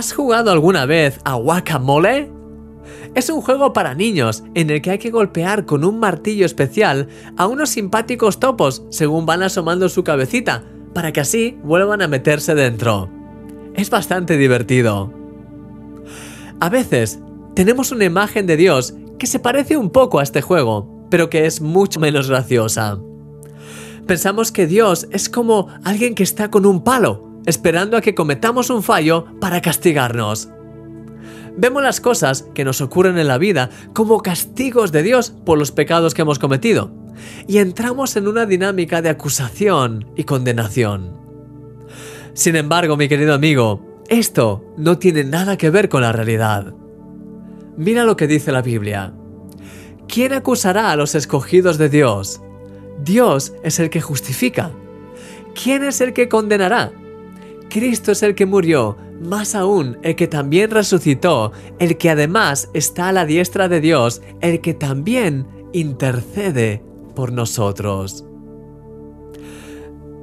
[0.00, 2.32] ¿Has jugado alguna vez a Guacamole?
[3.14, 7.08] Es un juego para niños en el que hay que golpear con un martillo especial
[7.36, 12.54] a unos simpáticos topos según van asomando su cabecita, para que así vuelvan a meterse
[12.54, 13.10] dentro.
[13.74, 15.12] Es bastante divertido.
[16.60, 17.20] A veces
[17.54, 21.44] tenemos una imagen de Dios que se parece un poco a este juego, pero que
[21.44, 22.98] es mucho menos graciosa.
[24.06, 28.70] Pensamos que Dios es como alguien que está con un palo, esperando a que cometamos
[28.70, 30.48] un fallo para castigarnos.
[31.56, 35.72] Vemos las cosas que nos ocurren en la vida como castigos de Dios por los
[35.72, 36.92] pecados que hemos cometido,
[37.46, 41.18] y entramos en una dinámica de acusación y condenación.
[42.34, 46.74] Sin embargo, mi querido amigo, esto no tiene nada que ver con la realidad.
[47.76, 49.12] Mira lo que dice la Biblia.
[50.08, 52.40] ¿Quién acusará a los escogidos de Dios?
[53.02, 54.70] Dios es el que justifica.
[55.60, 56.92] ¿Quién es el que condenará?
[57.70, 63.08] Cristo es el que murió, más aún el que también resucitó, el que además está
[63.08, 66.82] a la diestra de Dios, el que también intercede
[67.14, 68.24] por nosotros.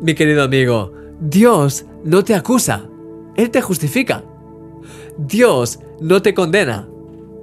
[0.02, 2.88] Mi querido amigo, Dios no te acusa,
[3.36, 4.24] Él te justifica.
[5.18, 6.88] Dios no te condena.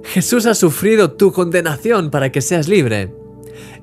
[0.03, 3.13] Jesús ha sufrido tu condenación para que seas libre.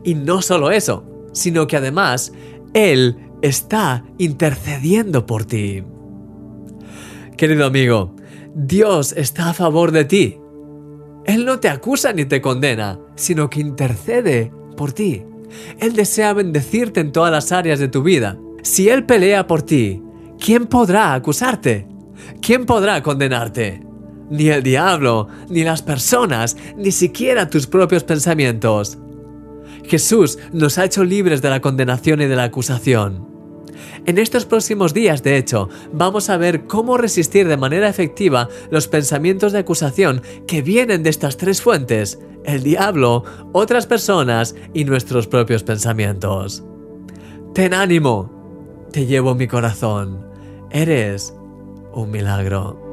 [0.04, 2.32] Y no solo eso, sino que además
[2.74, 5.82] Él está intercediendo por ti.
[7.42, 8.14] Querido amigo,
[8.54, 10.38] Dios está a favor de ti.
[11.24, 15.24] Él no te acusa ni te condena, sino que intercede por ti.
[15.80, 18.38] Él desea bendecirte en todas las áreas de tu vida.
[18.62, 20.00] Si Él pelea por ti,
[20.38, 21.88] ¿quién podrá acusarte?
[22.40, 23.82] ¿Quién podrá condenarte?
[24.30, 28.98] Ni el diablo, ni las personas, ni siquiera tus propios pensamientos.
[29.84, 33.31] Jesús nos ha hecho libres de la condenación y de la acusación.
[34.06, 38.88] En estos próximos días, de hecho, vamos a ver cómo resistir de manera efectiva los
[38.88, 45.28] pensamientos de acusación que vienen de estas tres fuentes, el diablo, otras personas y nuestros
[45.28, 46.64] propios pensamientos.
[47.54, 50.26] Ten ánimo, te llevo mi corazón,
[50.70, 51.34] eres
[51.92, 52.91] un milagro.